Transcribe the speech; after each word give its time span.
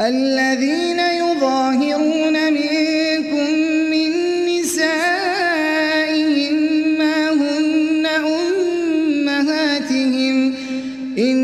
الذين 0.00 0.98
يظاهرون 0.98 2.52
منكم 2.52 3.54
من 3.90 4.10
نسائهم 4.46 5.74
ما 6.98 7.30
هن 7.32 8.06
أمهاتهم 9.26 10.54
إن 11.18 11.43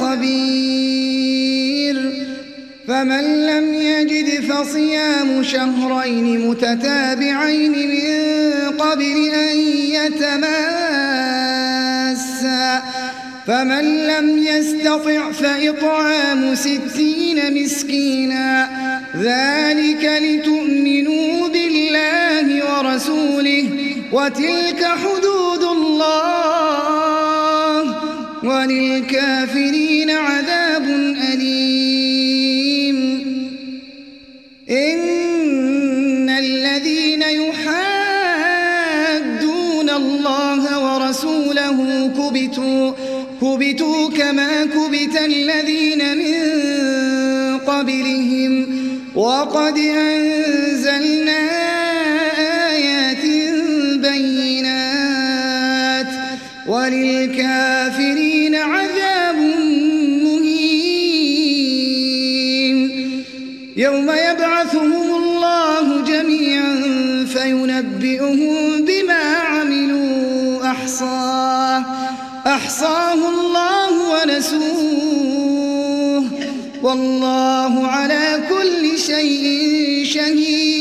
خبير. 0.00 1.96
فمن 2.88 3.46
لم 3.46 3.74
يجد 3.74 4.52
فصيام 4.52 5.42
شهرين 5.42 6.48
متتابعين 6.48 7.72
من 7.72 8.70
قبل 8.70 9.30
أن 9.34 9.58
يتماسا. 9.68 10.46
فمن 13.46 14.06
لم 14.06 14.38
يستطع 14.38 15.32
فإطعام 15.32 16.54
ستين 16.54 17.64
مسكينا. 17.64 18.68
ذلك 19.16 20.20
لتؤمنوا 20.22 21.48
بالله 21.48 22.64
ورسوله. 22.64 23.68
وتلك 24.12 24.84
حدود 24.84 25.62
الله. 25.62 26.35
وللكافرين 28.46 30.10
عذاب 30.10 30.86
أليم. 31.32 32.96
إن 34.70 36.30
الذين 36.30 37.22
يحادون 37.22 37.90
الله 39.90 40.62
ورسوله 40.84 41.78
كبتوا 42.18 42.92
كبتوا 43.42 44.10
كما 44.10 44.64
كبت 44.64 45.16
الذين 45.24 46.16
من 46.18 46.38
قبلهم. 47.58 48.66
وقد 49.14 49.78
أنزلنا 49.78 50.35
أحصاه. 71.02 71.84
أحصاه 72.46 73.14
الله 73.14 73.92
ونسوه. 74.12 76.24
والله 76.82 77.86
على 77.86 78.42
كل 78.48 78.98
شيء 78.98 80.04
شهيد. 80.04 80.76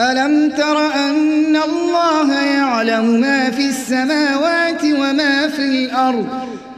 ألم 0.00 0.50
تر 0.50 0.94
أن 0.94 1.56
الله 1.56 2.40
يعلم 2.40 3.20
ما 3.20 3.50
في 3.50 3.68
السماوات 3.68 4.84
وما 4.84 5.48
في 5.48 5.62
الأرض؟ 5.62 6.26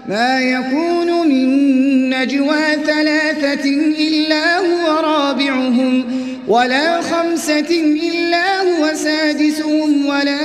ما 0.09 0.41
يكون 0.41 1.29
من 1.29 2.11
نجوى 2.11 2.77
ثلاثة 2.87 3.71
إلا 3.99 4.59
هو 4.59 5.01
رابعهم. 5.01 6.05
ولا 6.53 7.01
خمسة 7.01 7.71
إلا 8.11 8.61
هو 8.61 8.95
سادسهم 8.95 10.07
ولا 10.07 10.41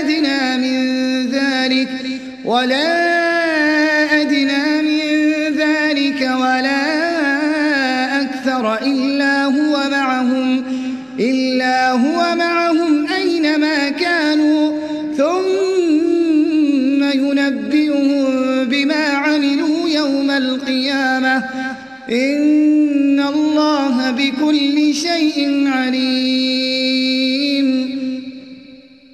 أدنى 0.00 0.56
من 0.56 0.80
ذلك 1.30 1.88
ولا 2.44 2.86
أدنى 4.22 4.82
من 4.82 5.00
ذلك 5.56 6.20
ولا 6.20 6.82
أكثر 8.22 8.74
إلا 8.82 9.44
هو 9.44 9.90
معهم 9.90 10.64
إلا 11.20 11.90
هو 11.90 12.36
معهم 12.36 13.06
أينما 13.06 13.88
كانوا 13.88 14.72
ثم 15.16 17.04
ينبئهم 17.04 18.24
بما 18.64 19.04
عملوا 19.04 19.88
يوم 19.88 20.30
القيامة 20.30 21.44
إن 22.10 22.65
الله 23.36 24.10
بكل 24.10 24.94
شيء 24.94 25.68
عليم. 25.68 27.26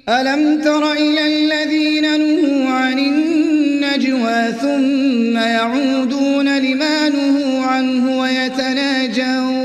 ألم 0.09 0.61
تر 0.61 0.91
إلى 0.91 1.27
الذين 1.27 2.19
نهوا 2.19 2.69
عن 2.69 2.99
النجوى 2.99 4.53
ثم 4.61 5.37
يعودون 5.37 6.57
لما 6.57 7.09
نهوا 7.09 7.65
عنه 7.65 8.19
ويتناجون 8.19 9.63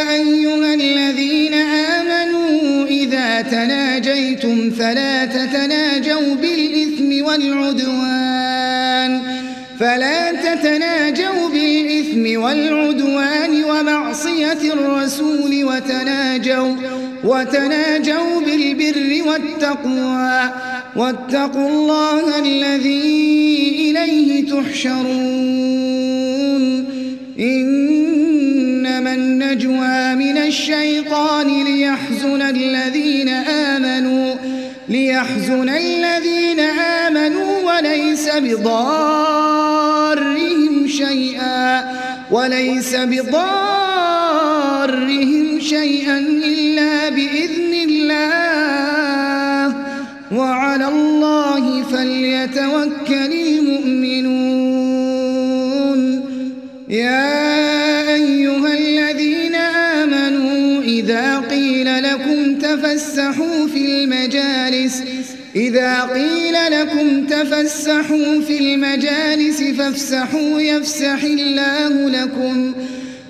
فلا 4.69 5.25
تتناجوا 5.25 6.35
بالإثم 6.35 7.25
والعدوان 7.25 9.21
فلا 9.79 10.31
تتناجوا 10.31 11.49
بالإثم 11.49 12.41
والعدوان 12.41 13.63
ومعصية 13.63 14.73
الرسول 14.73 15.63
وتناجوا 15.63 16.75
وتناجوا 17.23 18.41
بالبر 18.45 19.21
والتقوى 19.27 20.51
واتقوا 20.95 21.69
الله 21.69 22.39
الذي 22.39 23.91
إليه 23.91 24.49
تحشرون 24.49 25.11
إن 27.39 27.91
إنما 29.01 29.13
النجوى 29.13 30.15
من 30.15 30.37
الشيطان 30.37 31.63
ليحزن 31.63 32.41
الذين 32.41 33.29
آمنوا 33.29 34.00
ليحزن 34.91 35.69
الذين 35.69 36.59
آمنوا 36.59 37.51
وليس 37.71 38.29
بضارهم 38.35 39.67
شيئا 40.87 41.91
وليس 42.31 42.95
بضارهم 42.95 43.51
شيئا 45.59 46.17
إلا 46.19 47.09
بإذن 47.09 47.73
الله. 47.89 49.75
وعلى 50.31 50.87
الله 50.87 51.83
فليتوكل 51.83 53.31
المؤمنون. 53.47 54.41
يا 56.89 57.30
المجالس. 64.81 65.03
إذا 65.55 66.01
قيل 66.01 66.55
لكم 66.71 67.25
تفسحوا 67.27 68.41
في 68.47 68.57
المجالس 68.59 69.63
فافسحوا 69.63 70.61
يفسح 70.61 71.23
الله 71.23 72.09
لكم. 72.09 72.73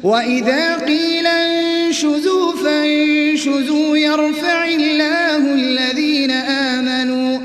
وإذا 0.04 0.76
قيل 0.76 1.28
انشزوا 1.28 2.52
فانشزوا 2.52 3.98
يرفع 3.98 4.66
الله 4.66 5.38
الذين 5.38 6.32
آمنوا. 6.32 7.40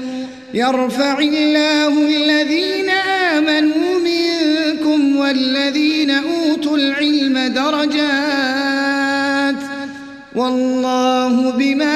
يرفع 0.54 1.18
الله 1.18 1.88
الذين 1.88 2.90
آمنوا 3.36 4.00
منكم 4.04 5.16
والذين 5.16 6.10
أوتوا 6.10 6.76
العلم 6.76 7.38
درجات. 7.54 8.76
والله 10.34 11.50
بما 11.50 11.95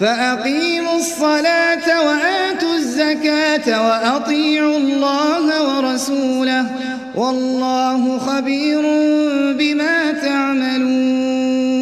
فأقيموا 0.00 0.96
الصلاة 0.96 2.06
وآتوا 2.06 2.74
الزكاة 2.74 3.88
وأطيعوا 3.88 4.76
الله 4.76 5.76
ورسوله 5.76 6.66
والله 7.16 8.18
خبير 8.18 8.82
بما 9.58 10.12
تعملون. 10.12 11.80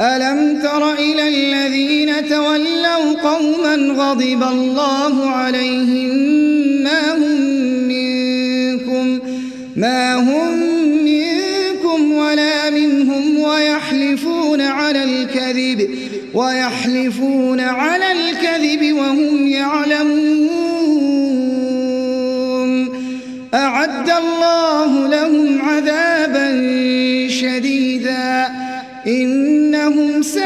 ألم 0.00 0.58
تر 0.62 0.92
إلى 0.94 1.28
الذين 1.28 2.28
تولوا 2.28 3.12
قوما 3.22 3.74
غضب 3.74 4.42
الله 4.42 5.30
عليهم 5.30 6.16
ما 6.82 7.14
هم 7.14 7.40
منكم 7.88 9.20
ما 9.76 10.14
هم 10.14 10.58
منكم 11.04 12.12
ولا 12.12 12.70
منهم 12.70 13.38
ويحلفون 13.38 14.60
على 14.60 15.04
الكذب 15.04 16.01
ويحلفون 16.34 17.60
على 17.60 18.12
الكذب 18.12 18.92
وهم 18.96 19.46
يعلمون. 19.46 20.62
أعد 23.54 24.10
الله 24.10 25.08
لهم 25.08 25.62
عذابا 25.62 26.48
شديدا. 27.28 28.48
إنهم 29.06 30.22
ساء 30.22 30.42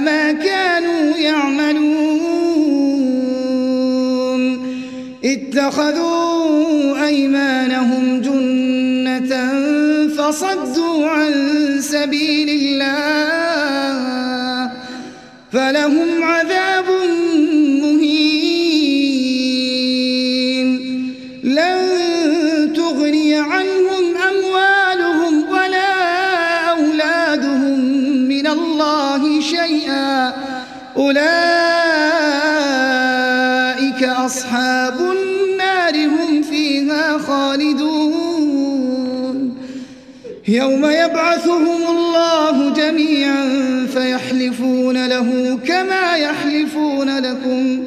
ما 0.00 0.32
كانوا 0.32 1.16
يعملون. 1.16 2.02
اتخذوا 5.24 7.06
أيمانهم 7.06 7.42
جنة 7.42 7.61
فصدوا 10.32 11.08
عن 11.08 11.32
سبيل 11.80 12.48
الله 12.48 13.92
فلهم 15.52 16.24
عذاب 16.24 16.84
مهين. 17.82 18.22
لن 21.44 21.78
تغني 22.76 23.34
عنهم 23.34 24.16
أموالهم 24.30 25.48
ولا 25.48 25.94
أولادهم 26.70 27.78
من 28.28 28.46
الله 28.46 29.40
شيئا. 29.40 30.32
أولئك 30.96 31.22
أصحاب 34.04 35.11
يوم 40.52 40.84
يبعثهم 40.84 41.82
الله 41.88 42.70
جميعا 42.70 43.46
فيحلفون 43.92 45.06
له 45.06 45.58
كما 45.66 46.16
يحلفون 46.16 47.18
لكم. 47.18 47.84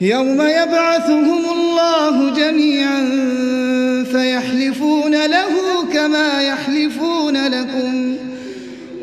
يوم 0.00 0.42
يبعثهم 0.42 1.44
الله 1.52 2.30
جميعا 2.30 3.04
فيحلفون 4.12 5.26
له 5.26 5.48
كما 5.92 6.42
يحلفون 6.42 7.46
لكم. 7.46 8.16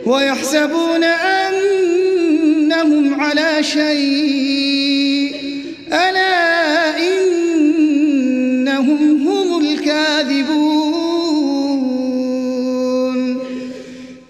ويحسبون 0.06 1.04
أنهم 2.64 3.22
على 3.22 3.64
شيء 3.64 4.43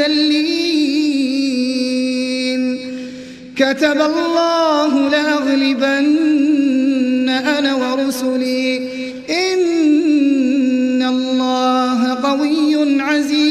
الأذلين 0.00 1.04
كتب 3.56 4.00
الله 4.00 5.08
لأغلبن 5.08 6.08
أنا 7.28 7.74
ورسلي. 7.74 8.76
إن 9.30 11.02
الله 11.02 12.14
قوي 12.14 13.02
عزيز. 13.02 13.44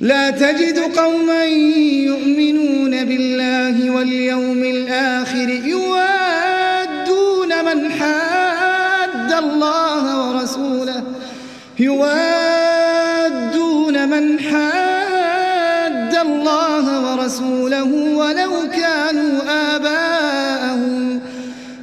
لا 0.00 0.30
تجد 0.30 0.78
قوما 0.78 1.41
من 14.12 14.40
حاد 14.40 16.14
الله 16.14 17.12
ورسوله 17.12 17.92
ولو 17.92 18.50
كانوا 18.76 19.40
آباءهم 19.74 21.20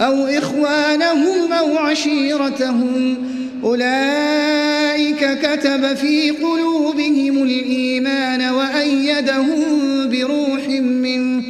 أو 0.00 0.26
إخوانهم 0.26 1.52
أو 1.52 1.78
عشيرتهم 1.78 3.16
أولئك 3.64 5.38
كتب 5.42 5.96
في 5.96 6.30
قلوبهم 6.30 7.42
الإيمان 7.42 8.42
وأيدهم 8.54 9.60
بروح 10.08 10.68
منه 10.68 11.44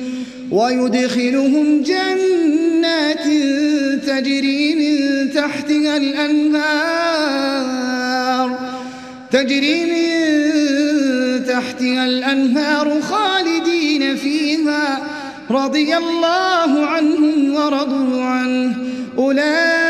ويدخلهم 0.50 1.83
جنات 1.83 2.63
تجري 4.07 4.75
من 4.75 5.31
تحتها 5.33 5.97
الأنهار 5.97 7.35
تجري 9.31 9.85
من 9.85 10.05
تحتها 11.45 12.05
الأنهار 12.05 13.00
خالدين 13.00 14.17
فيها 14.17 15.03
رضي 15.50 15.97
الله 15.97 16.87
عنهم 16.87 17.55
ورضوا 17.55 18.23
عنه. 18.23 18.76
أولئك 19.19 19.84